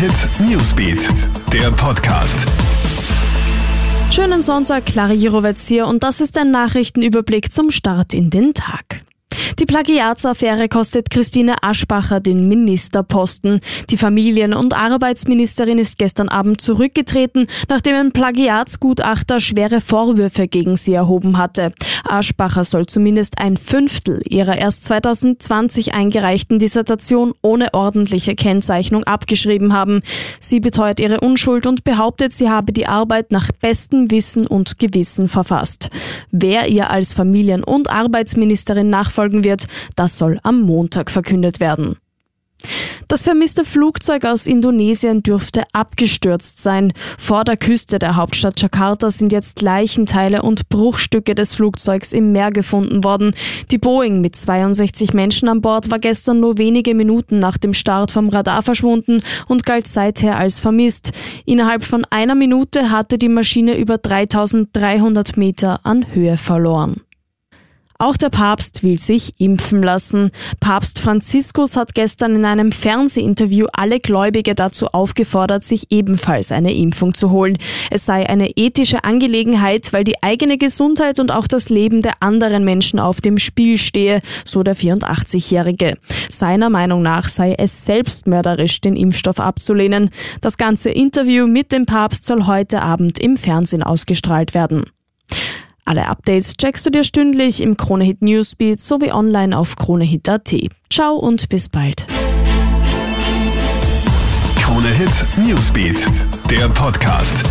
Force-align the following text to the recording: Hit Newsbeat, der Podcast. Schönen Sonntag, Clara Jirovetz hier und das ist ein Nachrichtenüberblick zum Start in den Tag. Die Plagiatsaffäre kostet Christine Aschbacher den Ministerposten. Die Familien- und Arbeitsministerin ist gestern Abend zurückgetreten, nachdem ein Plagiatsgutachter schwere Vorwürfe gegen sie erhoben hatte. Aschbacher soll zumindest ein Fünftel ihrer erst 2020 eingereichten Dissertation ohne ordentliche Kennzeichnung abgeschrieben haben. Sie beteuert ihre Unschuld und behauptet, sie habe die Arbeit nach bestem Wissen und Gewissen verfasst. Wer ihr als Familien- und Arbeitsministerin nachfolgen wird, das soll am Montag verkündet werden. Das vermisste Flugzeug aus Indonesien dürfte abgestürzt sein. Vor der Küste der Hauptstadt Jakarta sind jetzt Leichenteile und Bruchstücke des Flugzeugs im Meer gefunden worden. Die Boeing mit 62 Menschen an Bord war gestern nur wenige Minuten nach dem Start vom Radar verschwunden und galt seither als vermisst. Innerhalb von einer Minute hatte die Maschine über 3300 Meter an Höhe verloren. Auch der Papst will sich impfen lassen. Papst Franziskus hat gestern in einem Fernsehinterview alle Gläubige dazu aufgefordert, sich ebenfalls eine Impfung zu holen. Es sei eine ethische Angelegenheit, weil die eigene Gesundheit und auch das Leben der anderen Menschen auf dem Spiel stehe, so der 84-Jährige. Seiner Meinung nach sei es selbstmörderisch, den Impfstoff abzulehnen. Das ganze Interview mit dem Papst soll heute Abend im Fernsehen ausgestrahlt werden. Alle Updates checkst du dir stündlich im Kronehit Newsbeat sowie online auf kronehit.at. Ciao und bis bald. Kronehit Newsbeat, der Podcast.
Hit 0.00 0.30
Newsbeat, 0.40 1.10
der 1.52 1.70
Podcast. 1.72 2.46
Schönen 4.10 4.40
Sonntag, 4.40 4.86
Clara 4.86 5.12
Jirovetz 5.12 5.68
hier 5.68 5.86
und 5.86 6.02
das 6.02 6.22
ist 6.22 6.38
ein 6.38 6.50
Nachrichtenüberblick 6.50 7.52
zum 7.52 7.70
Start 7.70 8.14
in 8.14 8.30
den 8.30 8.54
Tag. 8.54 8.99
Die 9.58 9.66
Plagiatsaffäre 9.66 10.68
kostet 10.68 11.10
Christine 11.10 11.62
Aschbacher 11.62 12.20
den 12.20 12.48
Ministerposten. 12.48 13.60
Die 13.90 13.96
Familien- 13.96 14.54
und 14.54 14.74
Arbeitsministerin 14.74 15.78
ist 15.78 15.98
gestern 15.98 16.28
Abend 16.28 16.60
zurückgetreten, 16.60 17.46
nachdem 17.68 17.96
ein 17.96 18.12
Plagiatsgutachter 18.12 19.40
schwere 19.40 19.80
Vorwürfe 19.80 20.48
gegen 20.48 20.76
sie 20.76 20.94
erhoben 20.94 21.38
hatte. 21.38 21.72
Aschbacher 22.04 22.64
soll 22.64 22.86
zumindest 22.86 23.38
ein 23.38 23.56
Fünftel 23.56 24.20
ihrer 24.28 24.58
erst 24.58 24.84
2020 24.84 25.94
eingereichten 25.94 26.58
Dissertation 26.58 27.32
ohne 27.42 27.74
ordentliche 27.74 28.34
Kennzeichnung 28.34 29.04
abgeschrieben 29.04 29.72
haben. 29.72 30.02
Sie 30.40 30.60
beteuert 30.60 31.00
ihre 31.00 31.20
Unschuld 31.20 31.66
und 31.66 31.84
behauptet, 31.84 32.32
sie 32.32 32.48
habe 32.48 32.72
die 32.72 32.86
Arbeit 32.86 33.30
nach 33.30 33.50
bestem 33.60 34.10
Wissen 34.10 34.46
und 34.46 34.78
Gewissen 34.78 35.28
verfasst. 35.28 35.90
Wer 36.30 36.68
ihr 36.68 36.90
als 36.90 37.14
Familien- 37.14 37.64
und 37.64 37.90
Arbeitsministerin 37.90 38.88
nachfolgen 38.88 39.39
wird, 39.44 39.66
das 39.96 40.18
soll 40.18 40.38
am 40.42 40.60
Montag 40.60 41.10
verkündet 41.10 41.60
werden. 41.60 41.96
Das 43.10 43.24
vermisste 43.24 43.64
Flugzeug 43.64 44.24
aus 44.24 44.46
Indonesien 44.46 45.24
dürfte 45.24 45.64
abgestürzt 45.72 46.62
sein. 46.62 46.92
Vor 47.18 47.42
der 47.42 47.56
Küste 47.56 47.98
der 47.98 48.14
Hauptstadt 48.14 48.60
Jakarta 48.60 49.10
sind 49.10 49.32
jetzt 49.32 49.62
Leichenteile 49.62 50.42
und 50.42 50.68
Bruchstücke 50.68 51.34
des 51.34 51.56
Flugzeugs 51.56 52.12
im 52.12 52.30
Meer 52.30 52.52
gefunden 52.52 53.02
worden. 53.02 53.34
Die 53.72 53.78
Boeing 53.78 54.20
mit 54.20 54.36
62 54.36 55.12
Menschen 55.12 55.48
an 55.48 55.60
Bord 55.60 55.90
war 55.90 55.98
gestern 55.98 56.38
nur 56.38 56.58
wenige 56.58 56.94
Minuten 56.94 57.40
nach 57.40 57.58
dem 57.58 57.74
Start 57.74 58.12
vom 58.12 58.28
Radar 58.28 58.62
verschwunden 58.62 59.22
und 59.48 59.66
galt 59.66 59.88
seither 59.88 60.36
als 60.36 60.60
vermisst. 60.60 61.10
Innerhalb 61.44 61.82
von 61.82 62.04
einer 62.10 62.36
Minute 62.36 62.90
hatte 62.90 63.18
die 63.18 63.28
Maschine 63.28 63.76
über 63.76 63.98
3300 63.98 65.36
Meter 65.36 65.80
an 65.82 66.06
Höhe 66.14 66.36
verloren. 66.36 67.00
Auch 68.00 68.16
der 68.16 68.30
Papst 68.30 68.82
will 68.82 68.98
sich 68.98 69.34
impfen 69.38 69.82
lassen. 69.82 70.30
Papst 70.58 71.00
Franziskus 71.00 71.76
hat 71.76 71.94
gestern 71.94 72.34
in 72.34 72.46
einem 72.46 72.72
Fernsehinterview 72.72 73.66
alle 73.74 74.00
Gläubige 74.00 74.54
dazu 74.54 74.86
aufgefordert, 74.86 75.64
sich 75.64 75.88
ebenfalls 75.90 76.50
eine 76.50 76.74
Impfung 76.74 77.12
zu 77.12 77.30
holen. 77.30 77.58
Es 77.90 78.06
sei 78.06 78.26
eine 78.26 78.52
ethische 78.56 79.04
Angelegenheit, 79.04 79.92
weil 79.92 80.04
die 80.04 80.22
eigene 80.22 80.56
Gesundheit 80.56 81.18
und 81.18 81.30
auch 81.30 81.46
das 81.46 81.68
Leben 81.68 82.00
der 82.00 82.14
anderen 82.20 82.64
Menschen 82.64 82.98
auf 82.98 83.20
dem 83.20 83.36
Spiel 83.36 83.76
stehe, 83.76 84.22
so 84.46 84.62
der 84.62 84.76
84-Jährige. 84.76 85.98
Seiner 86.30 86.70
Meinung 86.70 87.02
nach 87.02 87.28
sei 87.28 87.54
es 87.58 87.84
selbstmörderisch, 87.84 88.80
den 88.80 88.96
Impfstoff 88.96 89.38
abzulehnen. 89.38 90.08
Das 90.40 90.56
ganze 90.56 90.88
Interview 90.88 91.46
mit 91.46 91.70
dem 91.70 91.84
Papst 91.84 92.24
soll 92.24 92.46
heute 92.46 92.80
Abend 92.80 93.18
im 93.18 93.36
Fernsehen 93.36 93.82
ausgestrahlt 93.82 94.54
werden. 94.54 94.86
Alle 95.84 96.06
Updates 96.08 96.54
checkst 96.56 96.86
du 96.86 96.90
dir 96.90 97.04
stündlich 97.04 97.60
im 97.60 97.76
Kronehit 97.76 98.22
Newsbeat 98.22 98.80
sowie 98.80 99.12
online 99.12 99.56
auf 99.56 99.76
kronehit.at. 99.76 100.54
Ciao 100.90 101.16
und 101.16 101.48
bis 101.48 101.68
bald. 101.68 102.06
Kronehit 104.56 105.26
Newsbeat, 105.36 106.06
der 106.50 106.68
Podcast. 106.68 107.44